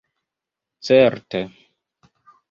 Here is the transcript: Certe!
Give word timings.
Certe! 0.87 1.39